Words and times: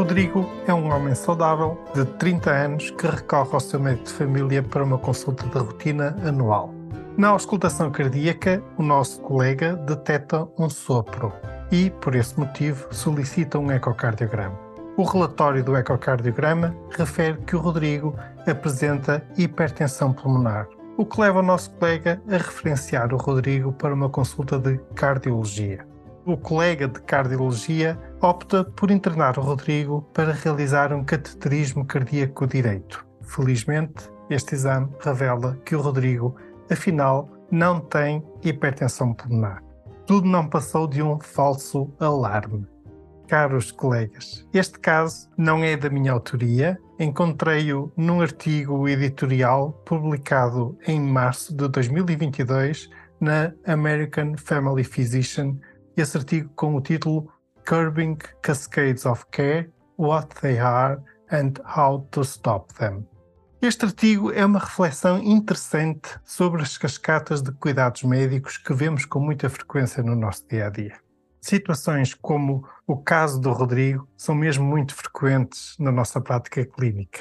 Rodrigo 0.00 0.48
é 0.66 0.72
um 0.72 0.90
homem 0.90 1.14
saudável 1.14 1.78
de 1.94 2.06
30 2.06 2.50
anos 2.50 2.90
que 2.90 3.06
recorre 3.06 3.50
ao 3.52 3.60
seu 3.60 3.78
médico 3.78 4.06
de 4.06 4.12
família 4.14 4.62
para 4.62 4.82
uma 4.82 4.96
consulta 4.96 5.46
de 5.46 5.58
rotina 5.58 6.16
anual. 6.24 6.74
Na 7.18 7.28
auscultação 7.28 7.90
cardíaca, 7.90 8.62
o 8.78 8.82
nosso 8.82 9.20
colega 9.20 9.76
detecta 9.76 10.48
um 10.58 10.70
sopro 10.70 11.30
e, 11.70 11.90
por 11.90 12.14
esse 12.14 12.40
motivo, 12.40 12.88
solicita 12.90 13.58
um 13.58 13.70
ecocardiograma. 13.70 14.58
O 14.96 15.02
relatório 15.02 15.62
do 15.62 15.76
ecocardiograma 15.76 16.74
refere 16.96 17.36
que 17.42 17.54
o 17.54 17.60
Rodrigo 17.60 18.16
apresenta 18.46 19.22
hipertensão 19.36 20.14
pulmonar, 20.14 20.66
o 20.96 21.04
que 21.04 21.20
leva 21.20 21.40
o 21.40 21.42
nosso 21.42 21.72
colega 21.72 22.22
a 22.26 22.38
referenciar 22.38 23.12
o 23.12 23.18
Rodrigo 23.18 23.70
para 23.70 23.92
uma 23.92 24.08
consulta 24.08 24.58
de 24.58 24.78
cardiologia 24.94 25.90
o 26.24 26.36
colega 26.36 26.86
de 26.86 27.00
cardiologia 27.00 27.98
opta 28.20 28.64
por 28.64 28.90
internar 28.90 29.38
o 29.38 29.42
Rodrigo 29.42 30.02
para 30.12 30.32
realizar 30.32 30.92
um 30.92 31.02
cateterismo 31.02 31.84
cardíaco 31.84 32.46
direito. 32.46 33.06
Felizmente, 33.22 34.10
este 34.28 34.54
exame 34.54 34.88
revela 35.00 35.56
que 35.64 35.74
o 35.74 35.80
Rodrigo, 35.80 36.36
afinal, 36.70 37.30
não 37.50 37.80
tem 37.80 38.22
hipertensão 38.44 39.14
pulmonar. 39.14 39.62
Tudo 40.06 40.28
não 40.28 40.46
passou 40.48 40.86
de 40.86 41.02
um 41.02 41.18
falso 41.18 41.90
alarme. 41.98 42.66
Caros 43.26 43.70
colegas, 43.70 44.44
este 44.52 44.78
caso 44.80 45.30
não 45.38 45.62
é 45.62 45.76
da 45.76 45.88
minha 45.88 46.10
autoria, 46.12 46.76
encontrei-o 46.98 47.92
num 47.96 48.20
artigo 48.20 48.88
editorial 48.88 49.72
publicado 49.86 50.76
em 50.86 51.00
março 51.00 51.54
de 51.56 51.68
2022 51.68 52.90
na 53.20 53.52
American 53.64 54.36
Family 54.36 54.82
Physician 54.82 55.56
esse 55.96 56.16
artigo 56.16 56.50
com 56.56 56.74
o 56.74 56.80
título 56.80 57.30
Curbing 57.70 58.18
Cascades 58.42 59.06
of 59.06 59.24
Care, 59.30 59.70
What 59.96 60.40
They 60.40 60.58
Are 60.58 61.00
and 61.30 61.52
How 61.64 62.04
to 62.10 62.22
Stop 62.22 62.74
Them. 62.74 63.06
Este 63.62 63.84
artigo 63.84 64.32
é 64.32 64.44
uma 64.44 64.58
reflexão 64.58 65.22
interessante 65.22 66.18
sobre 66.24 66.62
as 66.62 66.76
cascatas 66.76 67.40
de 67.40 67.52
cuidados 67.52 68.02
médicos 68.02 68.56
que 68.56 68.74
vemos 68.74 69.04
com 69.04 69.20
muita 69.20 69.48
frequência 69.48 70.02
no 70.02 70.16
nosso 70.16 70.48
dia 70.48 70.66
a 70.66 70.70
dia. 70.70 70.98
Situações 71.40 72.12
como 72.12 72.66
o 72.88 72.96
caso 72.96 73.40
do 73.40 73.52
Rodrigo 73.52 74.08
são 74.16 74.34
mesmo 74.34 74.64
muito 74.64 74.92
frequentes 74.92 75.76
na 75.78 75.92
nossa 75.92 76.20
prática 76.20 76.66
clínica. 76.66 77.20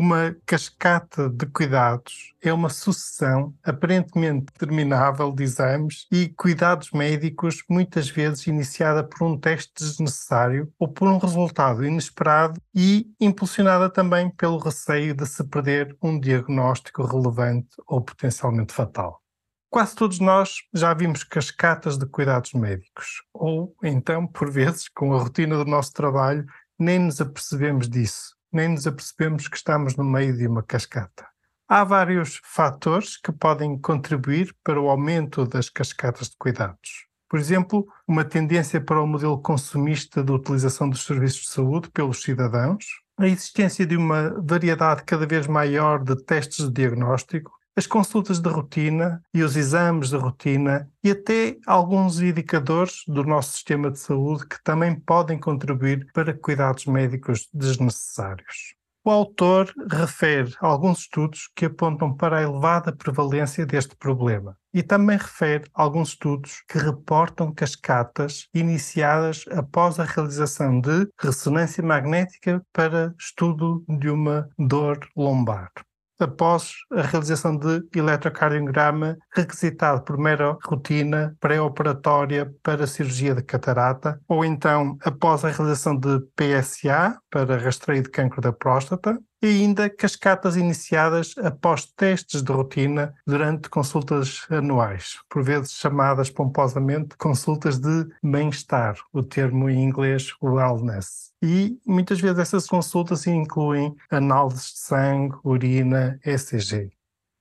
Uma 0.00 0.36
cascata 0.46 1.28
de 1.28 1.44
cuidados 1.44 2.32
é 2.40 2.52
uma 2.52 2.68
sucessão 2.68 3.52
aparentemente 3.64 4.46
determinável 4.52 5.32
de 5.32 5.42
exames 5.42 6.06
e 6.12 6.28
cuidados 6.28 6.92
médicos, 6.92 7.64
muitas 7.68 8.08
vezes 8.08 8.46
iniciada 8.46 9.02
por 9.02 9.26
um 9.26 9.36
teste 9.36 9.72
desnecessário 9.76 10.72
ou 10.78 10.86
por 10.86 11.08
um 11.08 11.18
resultado 11.18 11.84
inesperado 11.84 12.60
e 12.72 13.10
impulsionada 13.20 13.90
também 13.90 14.30
pelo 14.30 14.58
receio 14.58 15.12
de 15.16 15.26
se 15.26 15.42
perder 15.42 15.96
um 16.00 16.20
diagnóstico 16.20 17.04
relevante 17.04 17.74
ou 17.84 18.00
potencialmente 18.00 18.72
fatal. 18.72 19.20
Quase 19.68 19.96
todos 19.96 20.20
nós 20.20 20.58
já 20.72 20.94
vimos 20.94 21.24
cascatas 21.24 21.98
de 21.98 22.06
cuidados 22.06 22.52
médicos, 22.52 23.24
ou 23.34 23.74
então, 23.82 24.28
por 24.28 24.48
vezes, 24.48 24.88
com 24.88 25.12
a 25.12 25.18
rotina 25.18 25.56
do 25.56 25.68
nosso 25.68 25.92
trabalho, 25.92 26.46
nem 26.78 27.00
nos 27.00 27.20
apercebemos 27.20 27.88
disso 27.88 28.37
nem 28.52 28.68
nos 28.68 28.86
apercebemos 28.86 29.48
que 29.48 29.56
estamos 29.56 29.96
no 29.96 30.04
meio 30.04 30.36
de 30.36 30.46
uma 30.46 30.62
cascata. 30.62 31.26
Há 31.68 31.84
vários 31.84 32.40
fatores 32.44 33.16
que 33.16 33.30
podem 33.30 33.78
contribuir 33.78 34.54
para 34.64 34.80
o 34.80 34.88
aumento 34.88 35.46
das 35.46 35.68
cascatas 35.68 36.30
de 36.30 36.36
cuidados. 36.38 37.06
Por 37.28 37.38
exemplo, 37.38 37.86
uma 38.06 38.24
tendência 38.24 38.80
para 38.80 39.02
o 39.02 39.06
modelo 39.06 39.38
consumista 39.42 40.24
de 40.24 40.32
utilização 40.32 40.88
dos 40.88 41.04
serviços 41.04 41.42
de 41.42 41.50
saúde 41.50 41.90
pelos 41.90 42.22
cidadãos, 42.22 42.86
a 43.18 43.26
existência 43.26 43.84
de 43.84 43.96
uma 43.96 44.30
variedade 44.40 45.02
cada 45.04 45.26
vez 45.26 45.46
maior 45.46 46.02
de 46.02 46.16
testes 46.24 46.66
de 46.66 46.72
diagnóstico, 46.72 47.57
as 47.78 47.86
consultas 47.86 48.40
de 48.40 48.50
rotina 48.50 49.22
e 49.32 49.40
os 49.40 49.54
exames 49.54 50.08
de 50.08 50.16
rotina 50.16 50.90
e 51.02 51.12
até 51.12 51.56
alguns 51.64 52.20
indicadores 52.20 53.04
do 53.06 53.22
nosso 53.22 53.52
sistema 53.52 53.88
de 53.88 54.00
saúde 54.00 54.48
que 54.48 54.60
também 54.64 54.98
podem 54.98 55.38
contribuir 55.38 56.04
para 56.12 56.34
cuidados 56.34 56.86
médicos 56.86 57.48
desnecessários. 57.54 58.74
O 59.04 59.10
autor 59.10 59.72
refere 59.88 60.52
alguns 60.60 61.02
estudos 61.02 61.48
que 61.54 61.66
apontam 61.66 62.12
para 62.12 62.38
a 62.38 62.42
elevada 62.42 62.92
prevalência 62.92 63.64
deste 63.64 63.94
problema 63.94 64.56
e 64.74 64.82
também 64.82 65.16
refere 65.16 65.70
alguns 65.72 66.08
estudos 66.08 66.64
que 66.68 66.78
reportam 66.78 67.54
cascatas 67.54 68.48
iniciadas 68.52 69.44
após 69.52 70.00
a 70.00 70.04
realização 70.04 70.80
de 70.80 71.08
ressonância 71.16 71.82
magnética 71.82 72.60
para 72.72 73.14
estudo 73.16 73.84
de 73.88 74.10
uma 74.10 74.48
dor 74.58 74.98
lombar 75.16 75.70
após 76.18 76.72
a 76.90 77.02
realização 77.02 77.56
de 77.56 77.82
eletrocardiograma 77.94 79.16
requisitado 79.34 80.02
por 80.02 80.18
mera 80.18 80.56
rotina 80.64 81.36
pré-operatória 81.40 82.52
para 82.62 82.86
cirurgia 82.86 83.34
de 83.34 83.42
catarata, 83.42 84.20
ou 84.28 84.44
então 84.44 84.96
após 85.02 85.44
a 85.44 85.48
realização 85.48 85.96
de 85.96 86.20
PSA 86.36 87.18
para 87.30 87.58
rastreio 87.58 88.02
de 88.02 88.10
cancro 88.10 88.40
da 88.40 88.52
próstata, 88.52 89.18
e 89.42 89.46
ainda 89.46 89.88
cascatas 89.88 90.56
iniciadas 90.56 91.34
após 91.38 91.86
testes 91.86 92.42
de 92.42 92.52
rotina 92.52 93.14
durante 93.26 93.68
consultas 93.68 94.46
anuais, 94.50 95.18
por 95.28 95.42
vezes 95.42 95.72
chamadas 95.72 96.30
pomposamente 96.30 97.16
consultas 97.16 97.78
de 97.78 98.06
bem-estar, 98.22 98.96
o 99.12 99.22
termo 99.22 99.70
em 99.70 99.82
inglês 99.82 100.32
wellness. 100.42 101.32
E 101.42 101.78
muitas 101.86 102.20
vezes 102.20 102.38
essas 102.38 102.66
consultas 102.66 103.26
incluem 103.26 103.94
análises 104.10 104.72
de 104.72 104.78
sangue, 104.78 105.36
urina, 105.44 106.18
ECG. 106.24 106.90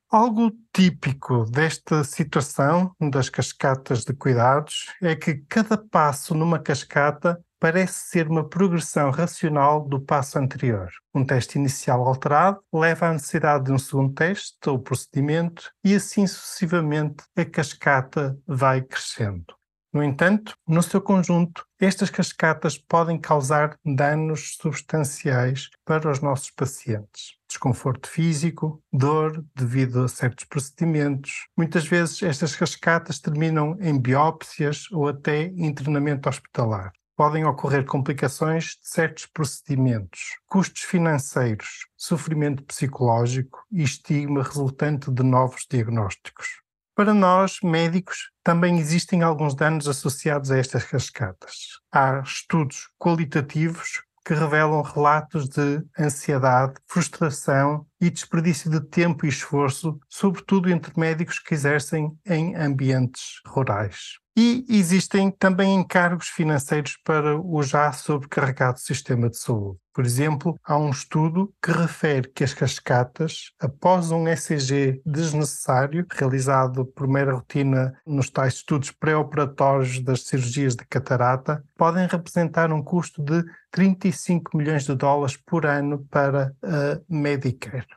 Algo 0.10 0.54
típico 0.74 1.44
desta 1.44 2.02
situação 2.02 2.96
das 3.12 3.30
cascatas 3.30 4.06
de 4.06 4.14
cuidados 4.14 4.86
é 5.02 5.14
que 5.18 5.36
cada 5.50 5.78
passo 5.78 6.34
numa 6.34 6.60
cascata 6.60 7.44
parece 7.60 8.10
ser 8.10 8.28
uma 8.28 8.48
progressão 8.48 9.10
racional 9.10 9.88
do 9.88 10.00
passo 10.00 10.38
anterior. 10.38 10.90
Um 11.14 11.26
teste 11.26 11.58
inicial 11.58 12.08
alterado 12.08 12.60
leva 12.74 13.08
à 13.08 13.14
necessidade 13.14 13.66
de 13.66 13.72
um 13.72 13.80
segundo 13.80 14.14
teste 14.14 14.70
ou 14.70 14.80
procedimento 14.80 15.72
e 15.84 15.96
assim 15.96 16.28
sucessivamente 16.28 17.24
a 17.36 17.44
cascata 17.46 18.38
vai 18.48 18.82
crescendo. 18.82 19.58
No 19.92 20.04
entanto, 20.04 20.56
no 20.68 20.84
seu 20.84 21.02
conjunto, 21.02 21.66
estas 21.80 22.10
cascatas 22.10 22.78
podem 22.78 23.18
causar 23.18 23.76
danos 23.84 24.56
substanciais 24.62 25.70
para 25.86 26.12
os 26.12 26.20
nossos 26.20 26.52
pacientes. 26.52 27.38
Desconforto 27.48 28.08
físico, 28.08 28.80
dor 28.92 29.44
devido 29.56 30.04
a 30.04 30.08
certos 30.08 30.46
procedimentos. 30.46 31.48
Muitas 31.58 31.88
vezes 31.88 32.22
estas 32.22 32.56
cascatas 32.56 33.20
terminam 33.20 33.76
em 33.80 34.00
biópsias 34.00 34.92
ou 34.92 35.08
até 35.08 35.46
internamento 35.56 36.30
hospitalar 36.30 36.92
podem 37.18 37.44
ocorrer 37.46 37.84
complicações 37.84 38.78
de 38.80 38.88
certos 38.88 39.26
procedimentos, 39.26 40.38
custos 40.46 40.84
financeiros, 40.84 41.88
sofrimento 41.98 42.64
psicológico 42.64 43.66
e 43.72 43.82
estigma 43.82 44.44
resultante 44.44 45.12
de 45.12 45.24
novos 45.24 45.66
diagnósticos. 45.70 46.62
Para 46.96 47.16
nós, 47.16 47.58
médicos, 47.64 48.30
também 48.44 48.78
existem 48.78 49.24
alguns 49.24 49.56
danos 49.56 49.88
associados 49.88 50.52
a 50.52 50.58
estas 50.58 50.84
cascatas. 50.84 51.80
Há 51.92 52.20
estudos 52.20 52.88
qualitativos 53.00 54.04
que 54.24 54.34
revelam 54.34 54.82
relatos 54.82 55.48
de 55.50 55.82
ansiedade, 55.98 56.74
frustração 56.86 57.88
e 58.00 58.10
desperdício 58.10 58.70
de 58.70 58.82
tempo 58.82 59.26
e 59.26 59.30
esforço, 59.30 60.00
sobretudo 60.10 60.70
entre 60.70 60.92
médicos 61.00 61.40
que 61.40 61.54
exercem 61.54 62.12
em 62.26 62.56
ambientes 62.56 63.42
rurais. 63.48 64.20
E 64.40 64.64
existem 64.70 65.32
também 65.32 65.74
encargos 65.74 66.28
financeiros 66.28 66.96
para 67.04 67.42
o 67.42 67.64
já 67.64 67.92
sobrecarregado 67.92 68.80
sistema 68.80 69.32
de 69.32 69.38
saúde. 69.40 69.80
Por 69.92 70.06
exemplo, 70.06 70.60
há 70.64 70.78
um 70.78 70.92
estudo 70.92 71.52
que 71.60 71.72
refere 71.72 72.30
que 72.30 72.44
as 72.44 72.54
cascatas, 72.54 73.52
após 73.60 74.12
um 74.12 74.28
ECG 74.28 75.02
desnecessário, 75.04 76.06
realizado 76.12 76.86
por 76.86 77.08
mera 77.08 77.34
rotina 77.34 78.00
nos 78.06 78.30
tais 78.30 78.54
estudos 78.54 78.92
pré-operatórios 78.92 80.00
das 80.02 80.22
cirurgias 80.26 80.76
de 80.76 80.86
catarata, 80.86 81.66
podem 81.76 82.06
representar 82.06 82.72
um 82.72 82.84
custo 82.84 83.24
de 83.24 83.44
35 83.72 84.56
milhões 84.56 84.84
de 84.84 84.94
dólares 84.94 85.36
por 85.36 85.66
ano 85.66 86.06
para 86.12 86.56
a 86.62 87.02
Medicare. 87.10 87.88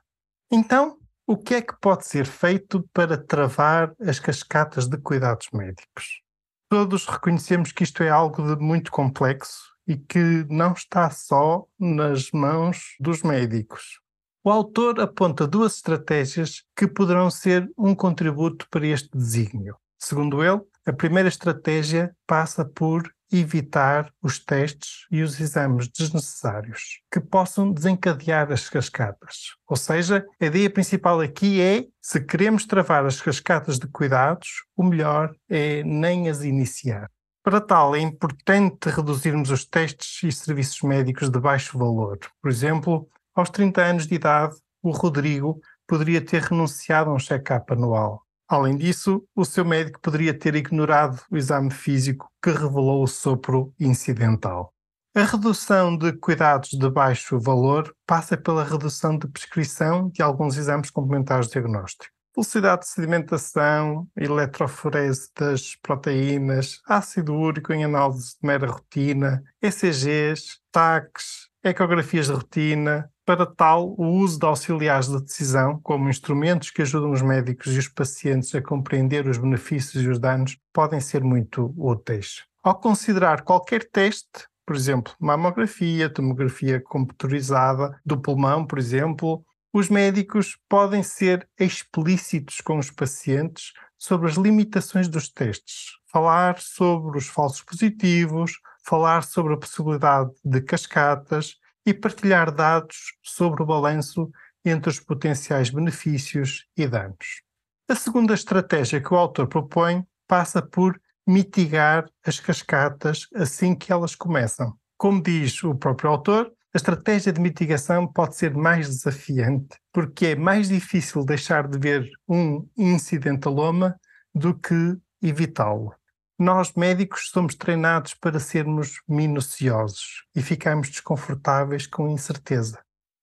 Então, 0.50 0.96
o 1.26 1.36
que 1.36 1.56
é 1.56 1.60
que 1.60 1.78
pode 1.78 2.06
ser 2.06 2.24
feito 2.24 2.82
para 2.94 3.18
travar 3.18 3.92
as 4.00 4.18
cascatas 4.18 4.88
de 4.88 4.96
cuidados 4.96 5.48
médicos? 5.52 6.22
Todos 6.70 7.04
reconhecemos 7.04 7.72
que 7.72 7.82
isto 7.82 8.00
é 8.04 8.08
algo 8.08 8.54
de 8.54 8.62
muito 8.62 8.92
complexo 8.92 9.72
e 9.88 9.96
que 9.96 10.46
não 10.48 10.72
está 10.72 11.10
só 11.10 11.66
nas 11.76 12.30
mãos 12.30 12.94
dos 13.00 13.24
médicos. 13.24 13.98
O 14.44 14.50
autor 14.52 15.00
aponta 15.00 15.48
duas 15.48 15.74
estratégias 15.74 16.62
que 16.76 16.86
poderão 16.86 17.28
ser 17.28 17.68
um 17.76 17.92
contributo 17.92 18.68
para 18.70 18.86
este 18.86 19.10
desígnio. 19.12 19.76
Segundo 19.98 20.44
ele, 20.44 20.60
a 20.86 20.92
primeira 20.92 21.28
estratégia 21.28 22.14
passa 22.24 22.64
por 22.64 23.12
evitar 23.32 24.12
os 24.22 24.38
testes 24.38 25.06
e 25.10 25.22
os 25.22 25.38
exames 25.38 25.88
desnecessários 25.88 27.00
que 27.12 27.20
possam 27.20 27.72
desencadear 27.72 28.50
as 28.50 28.68
cascatas. 28.68 29.54
Ou 29.68 29.76
seja, 29.76 30.26
a 30.40 30.46
ideia 30.46 30.68
principal 30.68 31.20
aqui 31.20 31.60
é: 31.60 31.86
se 32.00 32.20
queremos 32.20 32.66
travar 32.66 33.06
as 33.06 33.20
cascatas 33.20 33.78
de 33.78 33.86
cuidados, 33.86 34.48
o 34.76 34.82
melhor 34.82 35.34
é 35.48 35.82
nem 35.84 36.28
as 36.28 36.42
iniciar. 36.42 37.10
Para 37.42 37.60
tal, 37.60 37.96
é 37.96 38.00
importante 38.00 38.90
reduzirmos 38.90 39.50
os 39.50 39.64
testes 39.64 40.22
e 40.22 40.30
serviços 40.30 40.82
médicos 40.82 41.30
de 41.30 41.40
baixo 41.40 41.78
valor. 41.78 42.18
Por 42.42 42.50
exemplo, 42.50 43.08
aos 43.34 43.48
30 43.48 43.82
anos 43.82 44.06
de 44.06 44.14
idade, 44.14 44.54
o 44.82 44.90
Rodrigo 44.90 45.60
poderia 45.86 46.20
ter 46.20 46.42
renunciado 46.42 47.10
a 47.10 47.14
um 47.14 47.18
check-up 47.18 47.72
anual. 47.72 48.22
Além 48.50 48.76
disso, 48.76 49.22
o 49.32 49.44
seu 49.44 49.64
médico 49.64 50.00
poderia 50.00 50.36
ter 50.36 50.56
ignorado 50.56 51.22
o 51.30 51.36
exame 51.36 51.70
físico 51.70 52.28
que 52.42 52.50
revelou 52.50 53.04
o 53.04 53.06
sopro 53.06 53.72
incidental. 53.78 54.74
A 55.14 55.22
redução 55.22 55.96
de 55.96 56.12
cuidados 56.14 56.70
de 56.70 56.90
baixo 56.90 57.38
valor 57.38 57.94
passa 58.04 58.36
pela 58.36 58.64
redução 58.64 59.16
de 59.16 59.28
prescrição 59.28 60.08
de 60.08 60.20
alguns 60.20 60.56
exames 60.56 60.90
complementares 60.90 61.46
de 61.46 61.52
diagnóstico 61.52 62.10
velocidade 62.34 62.82
de 62.82 62.88
sedimentação, 62.88 64.08
eletroforese 64.16 65.30
das 65.38 65.74
proteínas, 65.76 66.80
ácido 66.86 67.34
úrico 67.34 67.72
em 67.72 67.84
análise 67.84 68.36
de 68.40 68.46
mera 68.46 68.66
rotina, 68.66 69.42
ECGs, 69.60 70.58
TACs, 70.72 71.48
ecografias 71.62 72.26
de 72.26 72.32
rotina. 72.32 73.10
Para 73.30 73.46
tal, 73.46 73.94
o 73.96 74.08
uso 74.08 74.40
de 74.40 74.44
auxiliares 74.44 75.06
de 75.06 75.20
decisão, 75.22 75.78
como 75.84 76.08
instrumentos 76.08 76.68
que 76.68 76.82
ajudam 76.82 77.12
os 77.12 77.22
médicos 77.22 77.72
e 77.76 77.78
os 77.78 77.86
pacientes 77.86 78.52
a 78.56 78.60
compreender 78.60 79.28
os 79.28 79.38
benefícios 79.38 80.02
e 80.02 80.08
os 80.08 80.18
danos, 80.18 80.58
podem 80.72 80.98
ser 80.98 81.22
muito 81.22 81.72
úteis. 81.78 82.42
Ao 82.60 82.74
considerar 82.74 83.42
qualquer 83.42 83.88
teste, 83.88 84.48
por 84.66 84.74
exemplo, 84.74 85.14
mamografia, 85.20 86.10
tomografia 86.10 86.80
computadorizada 86.80 87.96
do 88.04 88.20
pulmão, 88.20 88.66
por 88.66 88.80
exemplo, 88.80 89.44
os 89.72 89.88
médicos 89.88 90.58
podem 90.68 91.04
ser 91.04 91.48
explícitos 91.56 92.60
com 92.60 92.78
os 92.78 92.90
pacientes 92.90 93.72
sobre 93.96 94.28
as 94.28 94.34
limitações 94.34 95.06
dos 95.06 95.28
testes, 95.28 95.92
falar 96.10 96.58
sobre 96.58 97.16
os 97.16 97.28
falsos 97.28 97.62
positivos, 97.62 98.54
falar 98.84 99.22
sobre 99.22 99.54
a 99.54 99.56
possibilidade 99.56 100.32
de 100.44 100.60
cascatas 100.62 101.59
e 101.84 101.94
partilhar 101.94 102.52
dados 102.52 103.14
sobre 103.22 103.62
o 103.62 103.66
balanço 103.66 104.30
entre 104.64 104.90
os 104.90 105.00
potenciais 105.00 105.70
benefícios 105.70 106.66
e 106.76 106.86
danos. 106.86 107.42
A 107.88 107.94
segunda 107.94 108.34
estratégia 108.34 109.00
que 109.00 109.12
o 109.12 109.16
autor 109.16 109.48
propõe 109.48 110.04
passa 110.28 110.62
por 110.62 111.00
mitigar 111.26 112.06
as 112.24 112.38
cascatas 112.38 113.26
assim 113.34 113.74
que 113.74 113.92
elas 113.92 114.14
começam. 114.14 114.74
Como 114.96 115.22
diz 115.22 115.62
o 115.64 115.74
próprio 115.74 116.10
autor, 116.10 116.52
a 116.72 116.76
estratégia 116.76 117.32
de 117.32 117.40
mitigação 117.40 118.06
pode 118.06 118.36
ser 118.36 118.54
mais 118.54 118.88
desafiante, 118.88 119.76
porque 119.92 120.26
é 120.26 120.36
mais 120.36 120.68
difícil 120.68 121.24
deixar 121.24 121.66
de 121.66 121.78
ver 121.78 122.08
um 122.28 122.64
incidentaloma 122.76 123.98
do 124.32 124.56
que 124.56 124.96
evitá-lo. 125.20 125.92
Nós, 126.40 126.72
médicos, 126.72 127.28
somos 127.30 127.54
treinados 127.54 128.14
para 128.14 128.40
sermos 128.40 129.02
minuciosos 129.06 130.24
e 130.34 130.40
ficamos 130.40 130.88
desconfortáveis 130.88 131.86
com 131.86 132.08
incerteza. 132.08 132.78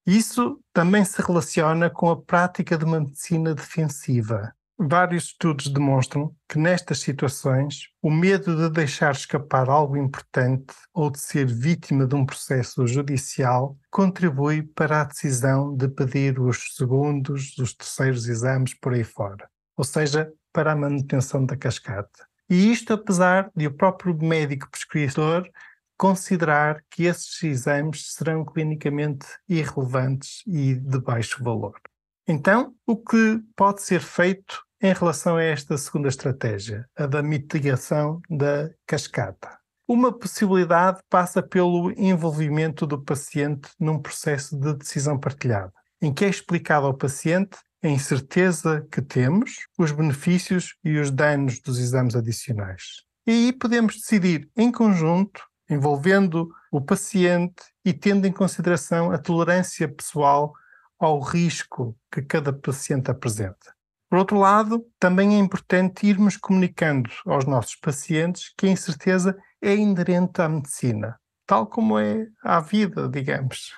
Isso 0.06 0.60
também 0.72 1.04
se 1.04 1.22
relaciona 1.22 1.90
com 1.90 2.10
a 2.10 2.22
prática 2.22 2.78
de 2.78 2.86
uma 2.86 3.00
medicina 3.00 3.54
defensiva, 3.54 4.54
Vários 4.80 5.26
estudos 5.26 5.70
demonstram 5.70 6.36
que 6.48 6.60
nestas 6.60 7.00
situações 7.00 7.90
o 8.00 8.12
medo 8.12 8.56
de 8.56 8.70
deixar 8.70 9.12
escapar 9.12 9.68
algo 9.70 9.98
importante 9.98 10.72
ou 10.94 11.10
de 11.10 11.20
ser 11.20 11.48
vítima 11.48 12.06
de 12.06 12.14
um 12.14 12.24
processo 12.24 12.86
judicial 12.86 13.76
contribui 13.90 14.62
para 14.62 15.02
a 15.02 15.04
decisão 15.04 15.76
de 15.76 15.88
pedir 15.88 16.40
os 16.40 16.76
segundos, 16.76 17.58
os 17.58 17.74
terceiros 17.74 18.28
exames 18.28 18.76
por 18.76 18.94
aí 18.94 19.04
fora, 19.04 19.50
ou 19.76 19.84
seja, 19.84 20.32
para 20.54 20.74
a 20.74 20.76
manutenção 20.76 21.44
da 21.44 21.58
cascata. 21.58 22.28
E 22.50 22.72
isto 22.72 22.94
apesar 22.94 23.52
de 23.56 23.68
o 23.68 23.74
próprio 23.74 24.18
médico 24.18 24.70
prescritor 24.70 25.50
considerar 25.98 26.84
que 26.90 27.04
esses 27.04 27.42
exames 27.44 28.14
serão 28.14 28.46
clinicamente 28.46 29.26
irrelevantes 29.50 30.44
e 30.46 30.76
de 30.76 31.00
baixo 31.00 31.44
valor. 31.44 31.80
Então, 32.28 32.76
o 32.86 32.96
que 32.96 33.42
pode 33.56 33.82
ser 33.82 34.00
feito 34.00 34.62
em 34.82 34.94
relação 34.94 35.38
a 35.38 35.44
esta 35.44 35.78
segunda 35.78 36.08
estratégia, 36.08 36.88
a 36.96 37.08
da 37.08 37.24
mitigação 37.24 38.22
da 38.30 38.70
cascata. 38.86 39.58
Uma 39.88 40.12
possibilidade 40.12 41.00
passa 41.10 41.42
pelo 41.42 41.92
envolvimento 41.98 42.86
do 42.86 43.02
paciente 43.02 43.70
num 43.80 44.00
processo 44.00 44.60
de 44.60 44.74
decisão 44.76 45.18
partilhada, 45.18 45.74
em 46.02 46.14
que 46.14 46.26
é 46.26 46.30
explicado 46.30 46.86
ao 46.86 46.94
paciente 46.94 47.58
a 47.84 47.88
incerteza 47.88 48.86
que 48.92 49.02
temos, 49.02 49.68
os 49.78 49.92
benefícios 49.92 50.76
e 50.84 50.98
os 50.98 51.12
danos 51.12 51.60
dos 51.60 51.80
exames 51.80 52.16
adicionais. 52.16 53.04
E 53.26 53.32
aí 53.32 53.54
podemos 53.54 53.96
decidir 53.96 54.50
em 54.56 54.72
conjunto, 54.72 55.44
envolvendo 55.70 56.50
o 56.72 56.82
paciente 56.82 57.64
e 57.84 57.94
tendo 57.94 58.26
em 58.26 58.32
consideração 58.32 59.12
a 59.12 59.18
tolerância 59.18 59.88
pessoal 59.88 60.54
ao 61.00 61.20
risco 61.20 61.96
que 62.12 62.22
cada 62.22 62.52
paciente 62.52 63.12
apresenta. 63.12 63.76
Por 64.10 64.20
outro 64.20 64.40
lado, 64.40 64.86
também 64.98 65.36
é 65.36 65.38
importante 65.38 66.08
irmos 66.08 66.38
comunicando 66.38 67.10
aos 67.26 67.46
nossos 67.46 67.76
pacientes 67.76 68.54
que 68.58 68.66
a 68.66 68.70
incerteza 68.72 69.38
é 69.62 69.76
inerente 69.76 70.42
à 70.42 70.48
medicina, 70.48 71.20
tal 71.46 71.68
como 71.68 72.00
é 72.00 72.28
à 72.42 72.62
vida, 72.62 73.10
digamos. 73.10 73.74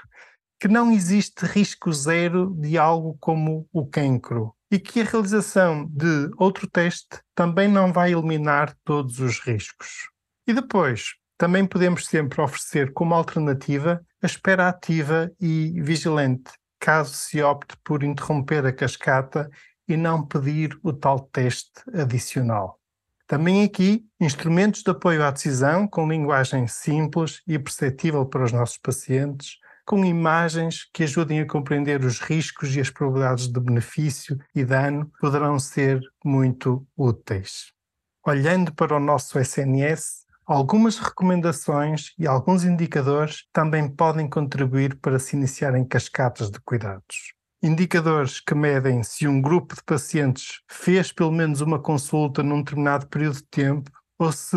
Que 0.60 0.68
não 0.68 0.92
existe 0.92 1.46
risco 1.46 1.92
zero 1.94 2.54
de 2.56 2.78
algo 2.78 3.18
como 3.20 3.68
o 3.72 3.86
cancro 3.88 4.54
e 4.72 4.78
que 4.78 5.02
a 5.02 5.04
realização 5.04 5.88
de 5.88 6.30
outro 6.38 6.68
teste 6.68 7.22
também 7.34 7.68
não 7.68 7.92
vai 7.92 8.12
eliminar 8.12 8.76
todos 8.84 9.20
os 9.20 9.40
riscos. 9.40 10.10
E 10.46 10.54
depois, 10.54 11.14
também 11.38 11.66
podemos 11.66 12.06
sempre 12.06 12.42
oferecer 12.42 12.92
como 12.94 13.16
alternativa 13.16 14.06
a 14.22 14.26
espera 14.26 14.68
ativa 14.68 15.32
e 15.40 15.82
vigilante, 15.82 16.52
caso 16.80 17.14
se 17.14 17.42
opte 17.42 17.76
por 17.84 18.04
interromper 18.04 18.66
a 18.66 18.74
cascata 18.74 19.50
e 19.88 19.96
não 19.96 20.26
pedir 20.26 20.78
o 20.84 20.94
tal 20.94 21.20
teste 21.20 21.82
adicional. 21.94 22.80
Também 23.26 23.64
aqui, 23.64 24.06
instrumentos 24.20 24.84
de 24.84 24.92
apoio 24.92 25.24
à 25.24 25.32
decisão 25.32 25.88
com 25.88 26.10
linguagem 26.10 26.68
simples 26.68 27.42
e 27.48 27.58
perceptível 27.58 28.26
para 28.26 28.44
os 28.44 28.52
nossos 28.52 28.78
pacientes, 28.78 29.58
com 29.90 30.06
imagens 30.06 30.88
que 30.94 31.02
ajudem 31.02 31.40
a 31.40 31.48
compreender 31.48 32.06
os 32.06 32.20
riscos 32.20 32.76
e 32.76 32.80
as 32.80 32.92
probabilidades 32.92 33.48
de 33.48 33.60
benefício 33.60 34.38
e 34.54 34.64
dano, 34.64 35.12
poderão 35.20 35.58
ser 35.58 36.00
muito 36.24 36.86
úteis. 36.96 37.74
Olhando 38.24 38.72
para 38.76 38.96
o 38.96 39.00
nosso 39.00 39.40
SNS, 39.40 40.28
algumas 40.46 41.00
recomendações 41.00 42.14
e 42.20 42.28
alguns 42.28 42.64
indicadores 42.64 43.48
também 43.52 43.90
podem 43.90 44.30
contribuir 44.30 44.96
para 45.00 45.18
se 45.18 45.36
iniciarem 45.36 45.84
cascatas 45.84 46.52
de 46.52 46.60
cuidados 46.60 47.34
indicadores 47.62 48.40
que 48.40 48.56
medem 48.56 49.04
se 49.04 49.28
um 49.28 49.42
grupo 49.42 49.76
de 49.76 49.84
pacientes 49.84 50.62
fez 50.72 51.12
pelo 51.12 51.30
menos 51.30 51.60
uma 51.60 51.78
consulta 51.78 52.42
num 52.42 52.62
determinado 52.62 53.06
período 53.08 53.36
de 53.36 53.44
tempo 53.44 53.92
ou 54.18 54.32
se 54.32 54.56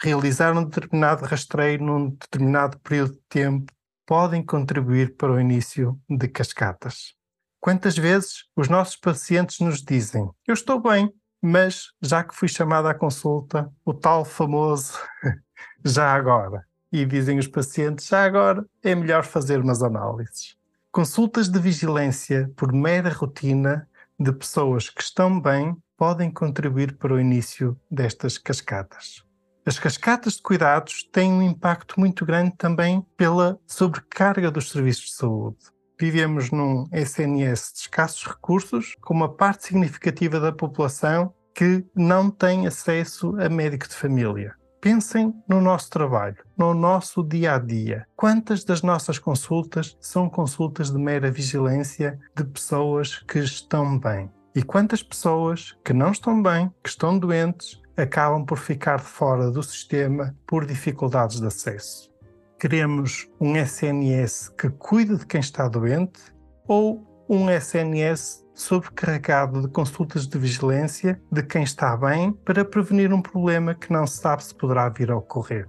realizaram 0.00 0.60
um 0.60 0.64
determinado 0.64 1.24
rastreio 1.24 1.82
num 1.82 2.10
determinado 2.10 2.78
período 2.78 3.14
de 3.14 3.22
tempo, 3.28 3.72
podem 4.06 4.42
contribuir 4.42 5.16
para 5.16 5.32
o 5.32 5.40
início 5.40 6.00
de 6.08 6.28
cascatas. 6.28 7.14
Quantas 7.60 7.98
vezes 7.98 8.44
os 8.54 8.68
nossos 8.68 8.96
pacientes 8.96 9.58
nos 9.58 9.82
dizem: 9.82 10.30
Eu 10.46 10.54
estou 10.54 10.80
bem, 10.80 11.12
mas 11.42 11.88
já 12.00 12.22
que 12.22 12.34
fui 12.34 12.48
chamada 12.48 12.88
à 12.88 12.94
consulta, 12.94 13.70
o 13.84 13.92
tal 13.92 14.24
famoso 14.24 14.98
já 15.84 16.14
agora. 16.14 16.64
E 16.92 17.04
dizem 17.04 17.38
os 17.38 17.48
pacientes, 17.48 18.06
já 18.06 18.24
agora 18.24 18.64
é 18.82 18.94
melhor 18.94 19.24
fazer 19.24 19.60
umas 19.60 19.82
análises. 19.82 20.56
Consultas 20.92 21.48
de 21.48 21.58
vigilância 21.58 22.50
por 22.56 22.72
mera 22.72 23.10
rotina 23.10 23.88
de 24.18 24.32
pessoas 24.32 24.88
que 24.88 25.02
estão 25.02 25.40
bem 25.40 25.76
podem 25.96 26.30
contribuir 26.30 26.96
para 26.96 27.12
o 27.12 27.20
início 27.20 27.78
destas 27.90 28.38
cascatas. 28.38 29.24
As 29.66 29.80
cascatas 29.80 30.34
de 30.34 30.42
cuidados 30.42 31.02
têm 31.10 31.32
um 31.32 31.42
impacto 31.42 31.98
muito 31.98 32.24
grande 32.24 32.54
também 32.56 33.04
pela 33.16 33.58
sobrecarga 33.66 34.48
dos 34.48 34.70
serviços 34.70 35.06
de 35.06 35.14
saúde. 35.14 35.56
Vivemos 35.98 36.52
num 36.52 36.86
SNS 36.92 37.72
de 37.72 37.80
escassos 37.80 38.24
recursos, 38.24 38.94
com 39.00 39.12
uma 39.12 39.28
parte 39.28 39.66
significativa 39.66 40.38
da 40.38 40.52
população 40.52 41.34
que 41.52 41.84
não 41.96 42.30
tem 42.30 42.68
acesso 42.68 43.34
a 43.40 43.48
médico 43.48 43.88
de 43.88 43.96
família. 43.96 44.54
Pensem 44.80 45.34
no 45.48 45.60
nosso 45.60 45.90
trabalho, 45.90 46.36
no 46.56 46.72
nosso 46.72 47.24
dia 47.24 47.56
a 47.56 47.58
dia. 47.58 48.06
Quantas 48.14 48.62
das 48.62 48.82
nossas 48.82 49.18
consultas 49.18 49.96
são 50.00 50.30
consultas 50.30 50.92
de 50.92 50.98
mera 50.98 51.28
vigilância 51.28 52.16
de 52.36 52.44
pessoas 52.44 53.18
que 53.26 53.40
estão 53.40 53.98
bem? 53.98 54.30
E 54.54 54.62
quantas 54.62 55.02
pessoas 55.02 55.76
que 55.84 55.92
não 55.92 56.12
estão 56.12 56.40
bem, 56.40 56.70
que 56.84 56.88
estão 56.88 57.18
doentes, 57.18 57.80
acabam 57.96 58.44
por 58.44 58.58
ficar 58.58 58.98
de 58.98 59.06
fora 59.06 59.50
do 59.50 59.62
sistema 59.62 60.34
por 60.46 60.66
dificuldades 60.66 61.40
de 61.40 61.46
acesso? 61.46 62.10
Queremos 62.58 63.28
um 63.40 63.56
SNS 63.56 64.50
que 64.50 64.68
cuide 64.70 65.16
de 65.16 65.26
quem 65.26 65.40
está 65.40 65.68
doente 65.68 66.20
ou 66.66 67.24
um 67.28 67.50
SNS 67.50 68.44
sobrecarregado 68.54 69.62
de 69.62 69.68
consultas 69.68 70.26
de 70.26 70.38
vigilância 70.38 71.20
de 71.30 71.42
quem 71.42 71.62
está 71.62 71.96
bem 71.96 72.32
para 72.32 72.64
prevenir 72.64 73.12
um 73.12 73.20
problema 73.20 73.74
que 73.74 73.92
não 73.92 74.06
se 74.06 74.18
sabe 74.18 74.44
se 74.44 74.54
poderá 74.54 74.88
vir 74.88 75.10
a 75.10 75.16
ocorrer? 75.16 75.68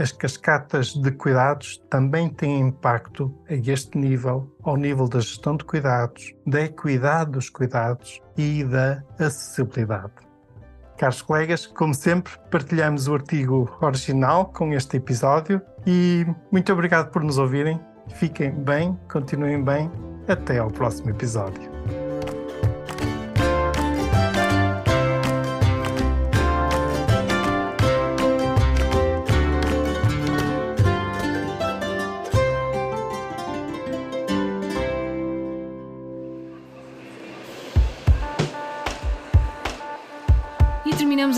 as 0.00 0.12
cascatas 0.12 0.94
de 0.94 1.10
cuidados 1.10 1.78
também 1.90 2.30
têm 2.30 2.60
impacto 2.60 3.34
a 3.48 3.54
este 3.54 3.98
nível, 3.98 4.50
ao 4.62 4.76
nível 4.76 5.06
da 5.06 5.20
gestão 5.20 5.56
de 5.56 5.64
cuidados, 5.64 6.34
da 6.46 6.62
equidade 6.62 7.32
dos 7.32 7.50
cuidados 7.50 8.18
e 8.36 8.64
da 8.64 9.02
acessibilidade. 9.18 10.29
Caros 11.00 11.22
colegas, 11.22 11.66
como 11.66 11.94
sempre, 11.94 12.34
partilhamos 12.50 13.08
o 13.08 13.14
artigo 13.14 13.74
original 13.80 14.52
com 14.52 14.74
este 14.74 14.98
episódio 14.98 15.62
e 15.86 16.26
muito 16.52 16.70
obrigado 16.74 17.10
por 17.10 17.24
nos 17.24 17.38
ouvirem. 17.38 17.80
Fiquem 18.16 18.50
bem, 18.50 18.94
continuem 19.10 19.64
bem. 19.64 19.90
Até 20.28 20.58
ao 20.58 20.70
próximo 20.70 21.08
episódio. 21.08 21.70